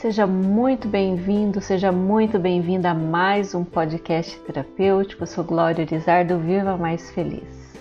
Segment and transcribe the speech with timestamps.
[0.00, 5.24] Seja muito bem-vindo, seja muito bem-vinda a mais um podcast terapêutico.
[5.24, 7.78] Eu sou Glória Urizardo, Viva Mais Feliz.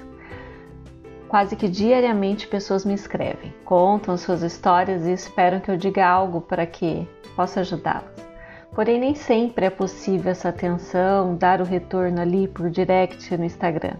[1.29, 6.41] Quase que diariamente pessoas me escrevem, contam suas histórias e esperam que eu diga algo
[6.41, 7.07] para que
[7.37, 8.27] possa ajudá-las.
[8.73, 13.95] Porém, nem sempre é possível essa atenção, dar o retorno ali por direct no Instagram.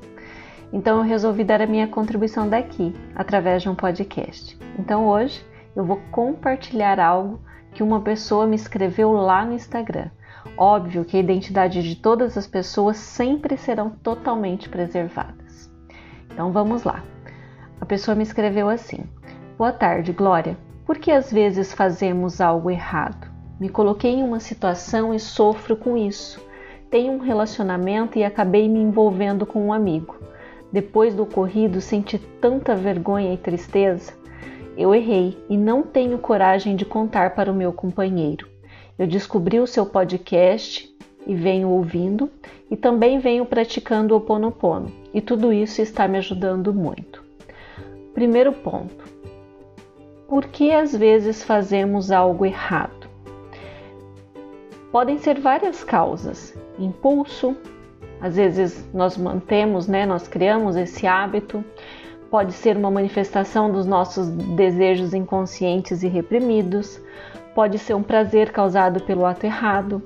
[0.74, 4.60] Então, eu resolvi dar a minha contribuição daqui, através de um podcast.
[4.78, 5.42] Então, hoje
[5.74, 7.40] eu vou compartilhar algo
[7.80, 10.10] que uma pessoa me escreveu lá no Instagram.
[10.58, 15.72] Óbvio que a identidade de todas as pessoas sempre serão totalmente preservadas.
[16.30, 17.02] Então vamos lá.
[17.80, 19.06] A pessoa me escreveu assim:
[19.58, 20.58] Boa tarde, Glória.
[20.86, 23.32] Por que às vezes fazemos algo errado?
[23.58, 26.46] Me coloquei em uma situação e sofro com isso.
[26.92, 30.18] Tenho um relacionamento e acabei me envolvendo com um amigo.
[30.70, 34.19] Depois do ocorrido, senti tanta vergonha e tristeza.
[34.80, 38.48] Eu errei e não tenho coragem de contar para o meu companheiro.
[38.98, 40.90] Eu descobri o seu podcast
[41.28, 42.32] e venho ouvindo
[42.72, 47.22] e também venho praticando o Ponopono, e tudo isso está me ajudando muito.
[48.14, 49.04] Primeiro ponto:
[50.30, 53.10] por que às vezes fazemos algo errado?
[54.94, 57.54] Podem ser várias causas: impulso,
[58.22, 61.66] às vezes nós mantemos, né, nós criamos esse hábito,
[62.30, 67.02] pode ser uma manifestação dos nossos desejos inconscientes e reprimidos,
[67.56, 70.02] pode ser um prazer causado pelo ato errado,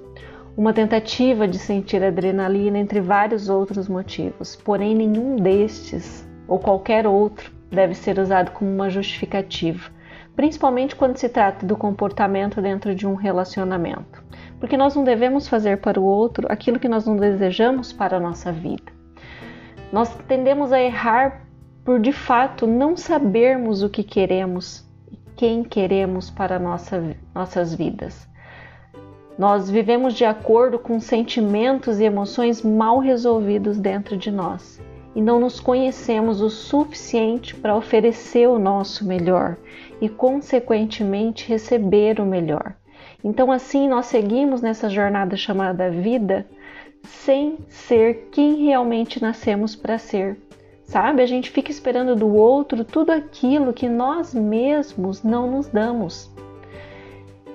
[0.55, 4.55] uma tentativa de sentir adrenalina, entre vários outros motivos.
[4.55, 9.89] Porém, nenhum destes ou qualquer outro deve ser usado como uma justificativa,
[10.35, 14.23] principalmente quando se trata do comportamento dentro de um relacionamento,
[14.59, 18.19] porque nós não devemos fazer para o outro aquilo que nós não desejamos para a
[18.19, 18.93] nossa vida.
[19.91, 21.41] Nós tendemos a errar
[21.83, 28.27] por de fato não sabermos o que queremos e quem queremos para nossa, nossas vidas.
[29.37, 34.81] Nós vivemos de acordo com sentimentos e emoções mal resolvidos dentro de nós
[35.15, 39.57] e não nos conhecemos o suficiente para oferecer o nosso melhor
[40.01, 42.75] e, consequentemente, receber o melhor.
[43.23, 46.45] Então, assim, nós seguimos nessa jornada chamada vida
[47.03, 50.37] sem ser quem realmente nascemos para ser
[50.83, 51.21] sabe?
[51.21, 56.31] A gente fica esperando do outro tudo aquilo que nós mesmos não nos damos.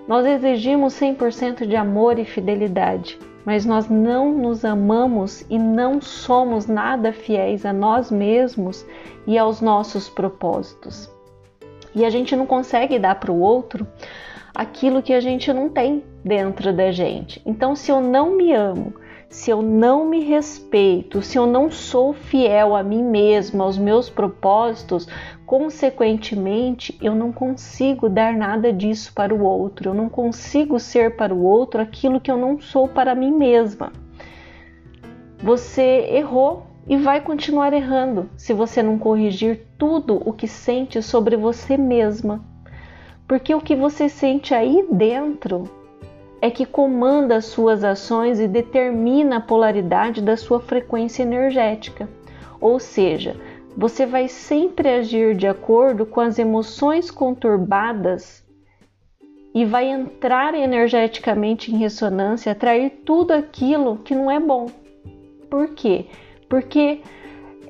[0.06, 6.67] Nós exigimos 100% de amor e fidelidade, mas nós não nos amamos e não somos
[6.67, 8.87] nada fiéis a nós mesmos
[9.27, 11.11] e aos nossos propósitos.
[11.94, 13.87] E a gente não consegue dar para o outro
[14.55, 17.41] aquilo que a gente não tem dentro da gente.
[17.44, 18.94] Então, se eu não me amo,
[19.28, 24.09] se eu não me respeito, se eu não sou fiel a mim mesma, aos meus
[24.09, 25.06] propósitos,
[25.44, 31.34] consequentemente eu não consigo dar nada disso para o outro, eu não consigo ser para
[31.34, 33.93] o outro aquilo que eu não sou para mim mesma.
[35.43, 41.37] Você errou e vai continuar errando se você não corrigir tudo o que sente sobre
[41.37, 42.43] você mesma.
[43.27, 45.65] Porque o que você sente aí dentro
[46.41, 52.09] é que comanda as suas ações e determina a polaridade da sua frequência energética.
[52.60, 53.37] Ou seja,
[53.76, 58.44] você vai sempre agir de acordo com as emoções conturbadas
[59.54, 64.66] e vai entrar energeticamente em ressonância, atrair tudo aquilo que não é bom.
[65.50, 66.06] Por quê?
[66.49, 67.00] Porque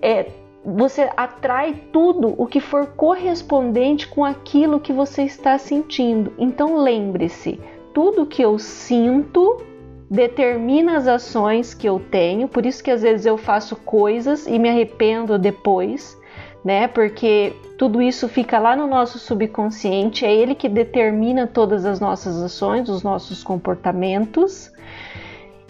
[0.02, 0.30] é,
[0.64, 6.32] você atrai tudo o que for correspondente com aquilo que você está sentindo.
[6.38, 7.60] Então lembre-se,
[7.98, 9.60] tudo que eu sinto
[10.08, 14.56] determina as ações que eu tenho, por isso que às vezes eu faço coisas e
[14.56, 16.16] me arrependo depois,
[16.64, 16.86] né?
[16.86, 22.40] Porque tudo isso fica lá no nosso subconsciente, é ele que determina todas as nossas
[22.40, 24.70] ações, os nossos comportamentos.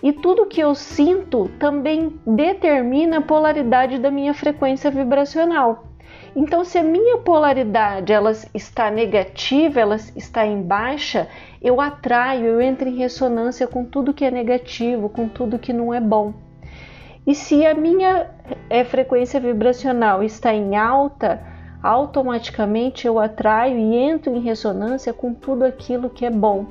[0.03, 5.88] E tudo que eu sinto também determina a polaridade da minha frequência vibracional.
[6.41, 11.27] Então, se a minha polaridade ela está negativa, ela está em baixa,
[11.61, 15.93] eu atraio, eu entro em ressonância com tudo que é negativo, com tudo que não
[15.93, 16.33] é bom.
[17.27, 18.31] E se a minha
[18.71, 21.43] é, frequência vibracional está em alta,
[21.83, 26.67] automaticamente eu atraio e entro em ressonância com tudo aquilo que é bom.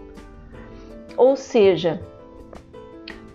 [1.18, 2.02] Ou seja,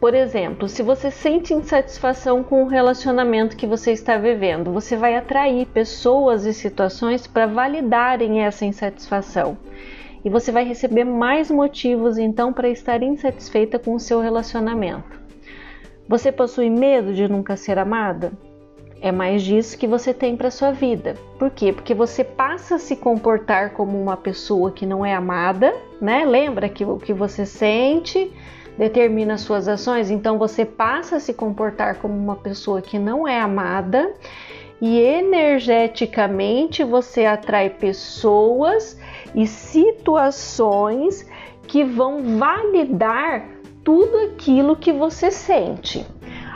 [0.03, 5.15] por exemplo, se você sente insatisfação com o relacionamento que você está vivendo, você vai
[5.15, 9.57] atrair pessoas e situações para validarem essa insatisfação.
[10.25, 15.21] E você vai receber mais motivos então para estar insatisfeita com o seu relacionamento.
[16.09, 18.33] Você possui medo de nunca ser amada?
[19.01, 21.17] é mais disso que você tem para sua vida.
[21.37, 21.73] Por quê?
[21.73, 26.25] Porque você passa a se comportar como uma pessoa que não é amada, né?
[26.25, 28.31] Lembra que o que você sente
[28.77, 33.41] determina suas ações, então você passa a se comportar como uma pessoa que não é
[33.41, 34.13] amada
[34.81, 38.99] e energeticamente você atrai pessoas
[39.35, 41.29] e situações
[41.67, 43.49] que vão validar
[43.85, 46.05] tudo aquilo que você sente.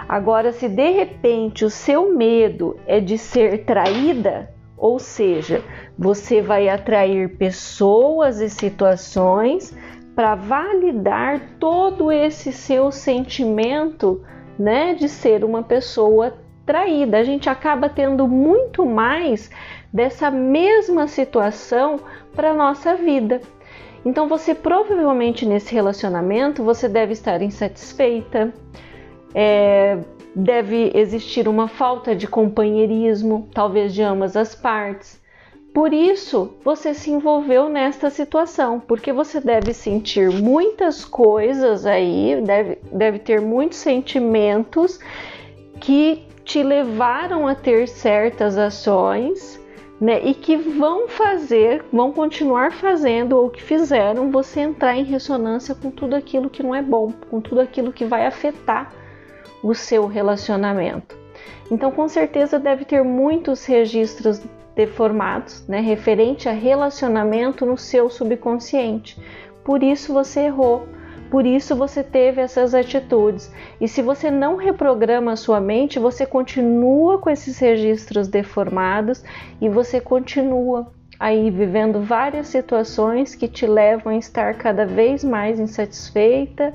[0.08, 5.64] Agora, se de repente o seu medo é de ser traída, ou seja,
[5.98, 9.74] você vai atrair pessoas e situações
[10.16, 14.24] para validar todo esse seu sentimento,
[14.58, 16.34] né, de ser uma pessoa
[16.64, 17.18] traída.
[17.18, 19.50] A gente acaba tendo muito mais
[19.92, 22.00] dessa mesma situação
[22.34, 23.42] para nossa vida.
[24.06, 28.54] Então, você provavelmente nesse relacionamento você deve estar insatisfeita,
[29.34, 29.98] é,
[30.34, 35.20] deve existir uma falta de companheirismo, talvez de ambas as partes.
[35.76, 42.78] Por isso, você se envolveu nesta situação, porque você deve sentir muitas coisas aí, deve,
[42.90, 44.98] deve ter muitos sentimentos
[45.78, 49.60] que te levaram a ter certas ações,
[50.00, 50.18] né?
[50.24, 55.90] E que vão fazer, vão continuar fazendo ou que fizeram você entrar em ressonância com
[55.90, 58.94] tudo aquilo que não é bom, com tudo aquilo que vai afetar
[59.62, 61.18] o seu relacionamento.
[61.70, 64.40] Então, com certeza deve ter muitos registros
[64.76, 69.18] deformados, né, referente a relacionamento no seu subconsciente.
[69.64, 70.86] Por isso você errou,
[71.30, 73.50] por isso você teve essas atitudes.
[73.80, 79.24] E se você não reprograma a sua mente, você continua com esses registros deformados
[79.60, 85.58] e você continua aí vivendo várias situações que te levam a estar cada vez mais
[85.58, 86.74] insatisfeita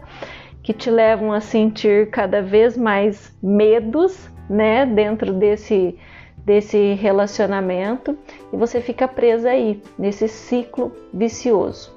[0.63, 5.97] que te levam a sentir cada vez mais medos, né, dentro desse
[6.45, 8.17] desse relacionamento
[8.51, 11.91] e você fica presa aí nesse ciclo vicioso.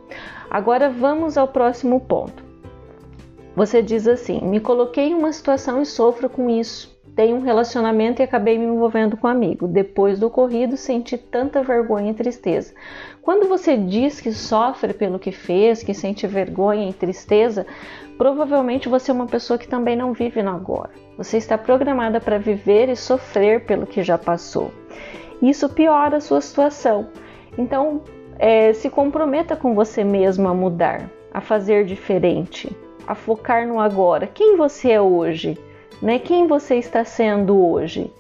[0.50, 2.44] Agora vamos ao próximo ponto.
[3.56, 8.20] Você diz assim: "Me coloquei em uma situação e sofro com isso tenho um relacionamento
[8.20, 9.68] e acabei me envolvendo com um amigo.
[9.68, 12.74] Depois do ocorrido, senti tanta vergonha e tristeza.
[13.22, 17.66] Quando você diz que sofre pelo que fez, que sente vergonha e tristeza,
[18.18, 20.90] provavelmente você é uma pessoa que também não vive no agora.
[21.16, 24.72] Você está programada para viver e sofrer pelo que já passou.
[25.40, 27.08] Isso piora a sua situação.
[27.56, 28.02] Então,
[28.38, 32.74] é, se comprometa com você mesmo a mudar, a fazer diferente,
[33.06, 34.26] a focar no agora.
[34.26, 35.56] Quem você é hoje?
[36.04, 36.18] Né?
[36.18, 38.12] Quem você está sendo hoje?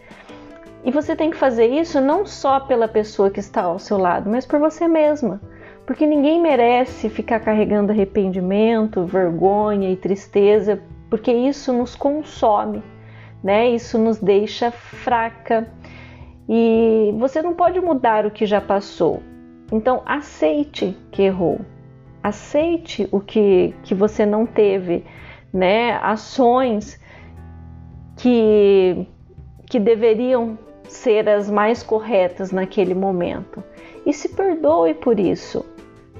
[0.82, 4.30] E você tem que fazer isso não só pela pessoa que está ao seu lado,
[4.30, 5.38] mas por você mesma.
[5.84, 12.82] Porque ninguém merece ficar carregando arrependimento, vergonha e tristeza, porque isso nos consome,
[13.42, 13.68] né?
[13.68, 15.68] Isso nos deixa fraca.
[16.48, 19.22] E você não pode mudar o que já passou.
[19.70, 21.60] Então aceite que errou.
[22.22, 25.04] Aceite o que, que você não teve,
[25.52, 25.98] né?
[26.02, 26.98] Ações
[28.16, 29.06] que,
[29.66, 30.58] que deveriam
[30.88, 33.62] ser as mais corretas naquele momento.
[34.06, 35.64] E se perdoe por isso.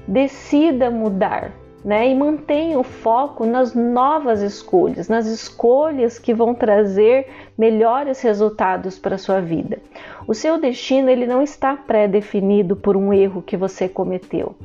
[0.07, 1.51] Decida mudar,
[1.83, 2.07] né?
[2.09, 7.27] E mantenha o foco nas novas escolhas, nas escolhas que vão trazer
[7.57, 9.79] melhores resultados para sua vida.
[10.27, 14.55] O seu destino ele não está pré-definido por um erro que você cometeu.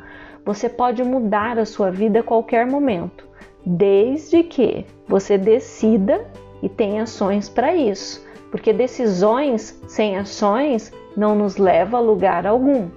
[0.45, 3.29] Você pode mudar a sua vida a qualquer momento,
[3.65, 6.27] desde que você decida
[6.63, 12.89] e tem ações para isso, porque decisões sem ações não nos leva a lugar algum.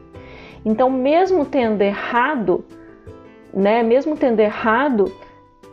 [0.65, 2.63] Então, mesmo tendo errado,
[3.53, 5.12] né, mesmo tendo errado,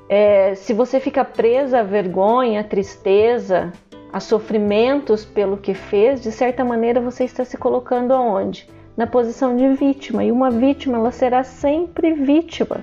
[0.08, 3.72] é, se você fica presa à vergonha, à tristeza,
[4.12, 8.68] a sofrimentos pelo que fez, de certa maneira você está se colocando aonde?
[8.96, 10.24] Na posição de vítima.
[10.24, 12.80] E uma vítima, ela será sempre vítima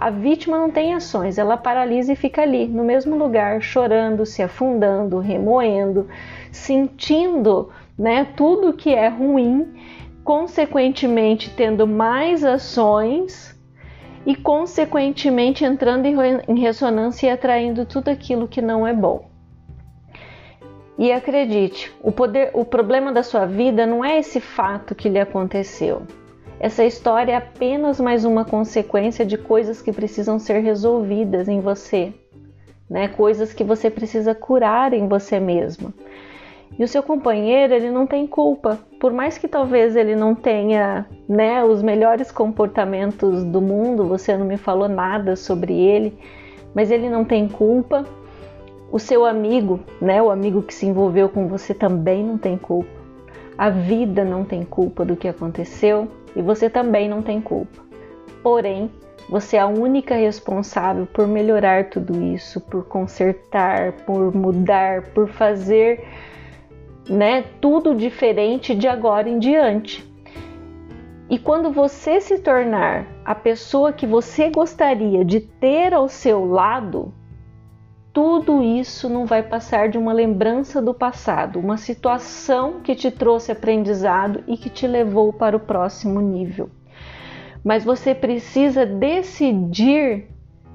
[0.00, 4.40] a vítima não tem ações, ela paralisa e fica ali, no mesmo lugar, chorando, se
[4.40, 6.06] afundando, remoendo,
[6.52, 9.74] sentindo né, tudo que é ruim,
[10.22, 13.58] consequentemente tendo mais ações
[14.24, 19.28] e, consequentemente, entrando em ressonância e atraindo tudo aquilo que não é bom.
[20.96, 25.18] E acredite, o, poder, o problema da sua vida não é esse fato que lhe
[25.18, 26.02] aconteceu.
[26.60, 32.12] Essa história é apenas mais uma consequência de coisas que precisam ser resolvidas em você,
[32.90, 33.06] né?
[33.06, 35.94] Coisas que você precisa curar em você mesmo.
[36.76, 41.06] E o seu companheiro, ele não tem culpa, por mais que talvez ele não tenha,
[41.28, 46.18] né, os melhores comportamentos do mundo, você não me falou nada sobre ele,
[46.74, 48.04] mas ele não tem culpa.
[48.90, 52.90] O seu amigo, né, o amigo que se envolveu com você também não tem culpa.
[53.56, 57.82] A vida não tem culpa do que aconteceu e você também não tem culpa.
[58.42, 58.90] Porém,
[59.28, 66.02] você é a única responsável por melhorar tudo isso, por consertar, por mudar, por fazer,
[67.08, 70.06] né, tudo diferente de agora em diante.
[71.28, 77.12] E quando você se tornar a pessoa que você gostaria de ter ao seu lado,
[78.18, 83.52] tudo isso não vai passar de uma lembrança do passado, uma situação que te trouxe
[83.52, 86.68] aprendizado e que te levou para o próximo nível.
[87.62, 90.26] Mas você precisa decidir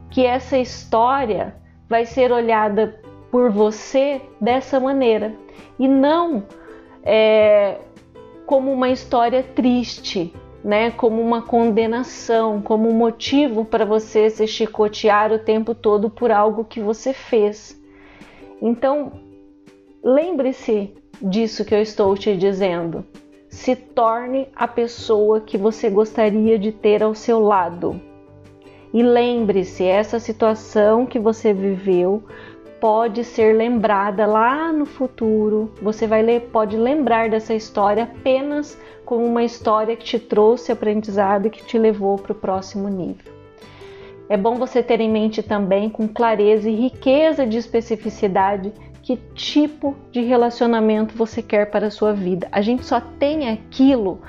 [0.10, 1.54] que essa história
[1.90, 2.98] vai ser olhada
[3.30, 5.36] por você dessa maneira
[5.78, 6.46] e não
[7.04, 7.78] é,
[8.46, 10.34] como uma história triste,
[10.64, 16.32] né, como uma condenação, como um motivo para você se chicotear o tempo todo por
[16.32, 17.80] algo que você fez.
[18.62, 19.12] Então,
[20.04, 23.06] lembre-se disso que eu estou te dizendo.
[23.50, 28.00] Se torne a pessoa que você gostaria de ter ao seu lado.
[28.94, 32.24] E lembre-se, essa situação que você viveu
[32.84, 35.72] pode ser lembrada lá no futuro.
[35.82, 41.46] Você vai ler, pode lembrar dessa história apenas como uma história que te trouxe aprendizado
[41.46, 43.32] e que te levou para o próximo nível.
[44.28, 49.96] É bom você ter em mente também, com clareza e riqueza de especificidade, que tipo
[50.12, 52.50] de relacionamento você quer para a sua vida.
[52.52, 54.20] A gente só tem aquilo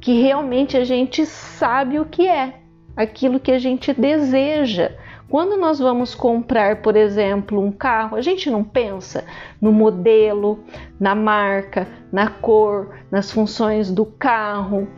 [0.00, 2.60] que realmente a gente sabe o que é,
[2.96, 4.90] aquilo que a gente deseja.
[5.30, 9.24] Quando nós vamos comprar, por exemplo, um carro, a gente não pensa
[9.60, 10.58] no modelo,
[10.98, 14.88] na marca, na cor, nas funções do carro,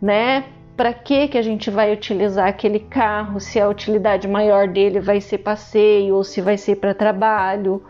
[0.00, 0.46] né?
[0.74, 3.38] Para que que a gente vai utilizar aquele carro?
[3.38, 7.84] Se a utilidade maior dele vai ser passeio ou se vai ser para trabalho?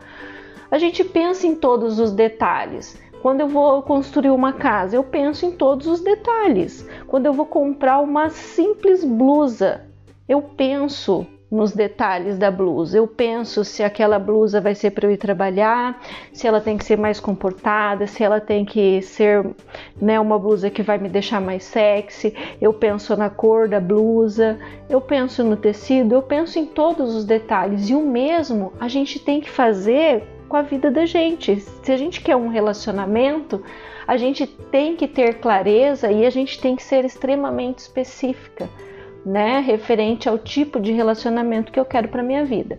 [0.73, 3.01] A gente pensa em todos os detalhes.
[3.23, 6.91] Quando eu vou construir uma casa, eu penso em todos os detalhes.
[7.07, 9.83] Quando eu vou comprar uma simples blusa,
[10.29, 11.25] eu penso
[11.55, 12.99] nos detalhes da blusa.
[12.99, 16.01] Eu penso se aquela blusa vai ser para eu ir trabalhar,
[16.33, 19.47] se ela tem que ser mais comportada, se ela tem que ser
[20.01, 22.35] né, uma blusa que vai me deixar mais sexy.
[22.61, 24.59] Eu penso na cor da blusa,
[24.89, 27.89] eu penso no tecido, eu penso em todos os detalhes.
[27.89, 31.61] E o mesmo a gente tem que fazer com a vida da gente.
[31.61, 33.63] Se a gente quer um relacionamento,
[34.07, 38.69] a gente tem que ter clareza e a gente tem que ser extremamente específica
[39.25, 42.79] né, referente ao tipo de relacionamento que eu quero para minha vida.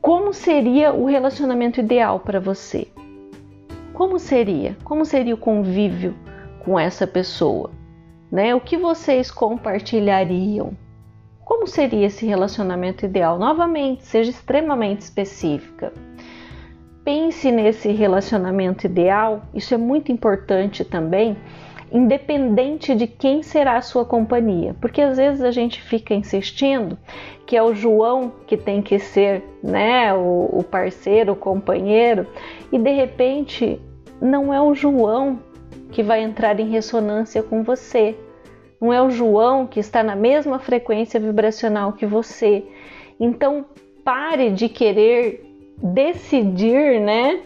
[0.00, 2.88] Como seria o relacionamento ideal para você?
[3.92, 4.76] Como seria?
[4.84, 6.14] Como seria o convívio
[6.64, 7.70] com essa pessoa?
[8.30, 8.54] Né?
[8.54, 10.72] O que vocês compartilhariam?
[11.44, 13.38] Como seria esse relacionamento ideal?
[13.38, 15.92] Novamente, seja extremamente específica.
[17.04, 21.38] Pense nesse relacionamento ideal, isso é muito importante também
[21.90, 26.98] independente de quem será a sua companhia, porque às vezes a gente fica insistindo
[27.46, 32.26] que é o João que tem que ser, né, o, o parceiro, o companheiro,
[32.70, 33.80] e de repente
[34.20, 35.40] não é o João
[35.90, 38.14] que vai entrar em ressonância com você,
[38.80, 42.64] não é o João que está na mesma frequência vibracional que você.
[43.18, 43.64] Então
[44.04, 45.44] pare de querer
[45.82, 47.40] decidir, né?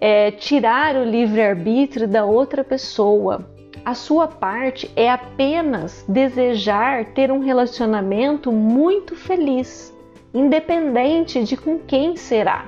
[0.00, 3.53] É, tirar o livre-arbítrio da outra pessoa.
[3.84, 9.94] A sua parte é apenas desejar ter um relacionamento muito feliz,
[10.32, 12.66] independente de com quem será.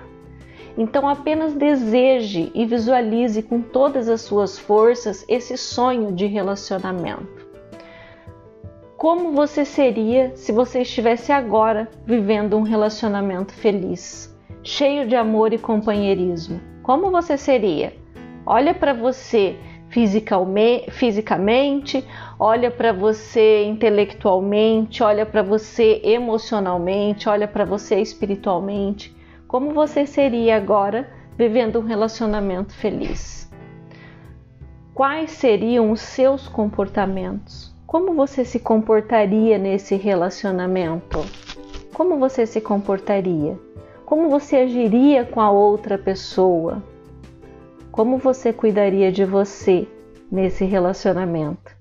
[0.76, 7.46] Então apenas deseje e visualize com todas as suas forças esse sonho de relacionamento.
[8.98, 15.58] Como você seria se você estivesse agora vivendo um relacionamento feliz, cheio de amor e
[15.58, 16.60] companheirismo?
[16.82, 17.94] Como você seria?
[18.44, 19.56] Olha para você
[20.90, 22.04] fisicamente,
[22.38, 29.16] olha para você intelectualmente, olha para você emocionalmente, olha para você espiritualmente.
[29.48, 33.50] Como você seria agora vivendo um relacionamento feliz?
[34.92, 37.74] Quais seriam os seus comportamentos?
[37.86, 41.24] Como você se comportaria nesse relacionamento?
[41.94, 43.58] Como você se comportaria?
[44.04, 46.82] Como você agiria com a outra pessoa?
[47.96, 49.88] Como você cuidaria de você
[50.30, 51.74] nesse relacionamento?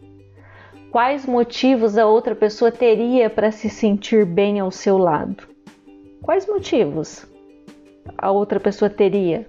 [0.90, 5.46] Quais motivos a outra pessoa teria para se sentir bem ao seu lado?
[6.22, 7.28] Quais motivos
[8.18, 9.46] a outra pessoa teria?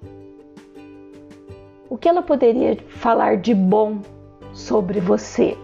[1.89, 4.01] O que ela poderia falar de bom
[4.53, 5.57] sobre você?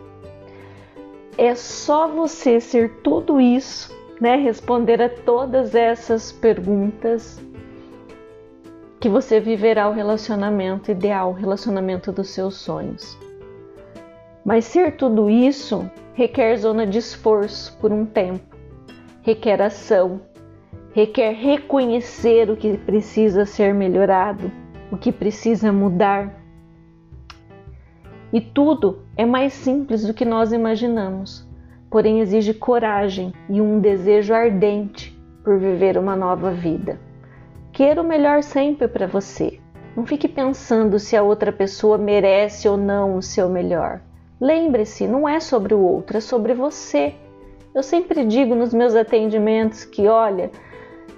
[1.36, 4.36] É só você ser tudo isso, né?
[4.36, 7.42] Responder a todas essas perguntas
[9.02, 13.18] que você viverá o relacionamento ideal, o relacionamento dos seus sonhos.
[14.44, 18.56] Mas ser tudo isso requer zona de esforço por um tempo,
[19.22, 20.20] requer ação,
[20.94, 24.52] requer reconhecer o que precisa ser melhorado,
[24.88, 26.40] o que precisa mudar.
[28.32, 31.44] E tudo é mais simples do que nós imaginamos,
[31.90, 37.00] porém exige coragem e um desejo ardente por viver uma nova vida.
[37.72, 39.58] Queira o melhor sempre para você.
[39.96, 44.02] Não fique pensando se a outra pessoa merece ou não o seu melhor.
[44.38, 47.14] Lembre-se, não é sobre o outro, é sobre você.
[47.74, 50.50] Eu sempre digo nos meus atendimentos que, olha,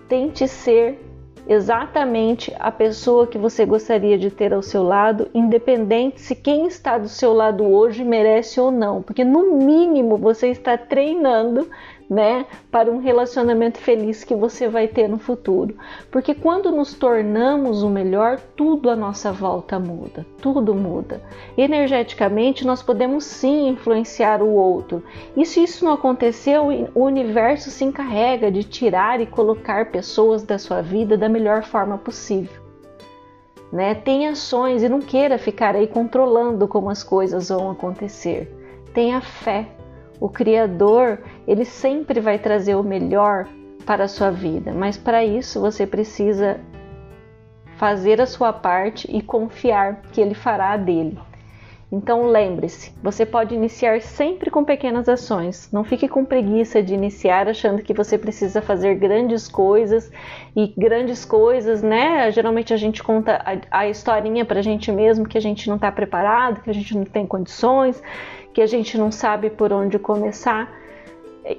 [0.08, 1.00] tente ser
[1.48, 6.96] exatamente a pessoa que você gostaria de ter ao seu lado, independente se quem está
[6.96, 11.68] do seu lado hoje merece ou não, porque no mínimo você está treinando
[12.08, 15.76] né, para um relacionamento feliz que você vai ter no futuro.
[16.10, 21.22] Porque quando nos tornamos o melhor, tudo à nossa volta muda, tudo muda.
[21.56, 25.02] Energeticamente, nós podemos sim influenciar o outro.
[25.36, 30.58] E se isso não aconteceu, o universo se encarrega de tirar e colocar pessoas da
[30.58, 32.62] sua vida da melhor forma possível.
[33.72, 33.94] Né?
[33.94, 38.48] Tenha ações e não queira ficar aí controlando como as coisas vão acontecer.
[38.92, 39.66] Tenha fé,
[40.20, 43.46] o Criador, ele sempre vai trazer o melhor
[43.84, 46.60] para a sua vida, mas para isso você precisa
[47.76, 51.18] fazer a sua parte e confiar que ele fará a dele.
[51.92, 55.68] Então lembre-se, você pode iniciar sempre com pequenas ações.
[55.72, 60.10] Não fique com preguiça de iniciar achando que você precisa fazer grandes coisas
[60.56, 62.30] e grandes coisas, né?
[62.32, 65.76] Geralmente a gente conta a, a historinha para a gente mesmo que a gente não
[65.76, 68.02] está preparado, que a gente não tem condições
[68.54, 70.72] que a gente não sabe por onde começar,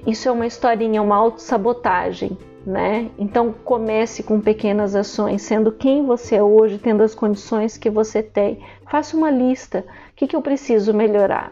[0.08, 3.10] isso é uma historinha, uma autossabotagem, né?
[3.18, 8.24] Então comece com pequenas ações, sendo quem você é hoje, tendo as condições que você
[8.24, 8.60] tem.
[8.90, 9.86] Faça uma lista.
[10.12, 11.52] O que, que eu preciso melhorar?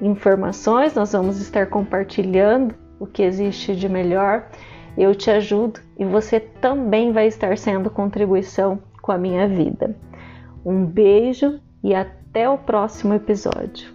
[0.00, 4.48] informações, nós vamos estar compartilhando o que existe de melhor.
[4.96, 9.94] Eu te ajudo e você também vai estar sendo contribuição com a minha vida.
[10.64, 13.94] Um beijo e até o próximo episódio.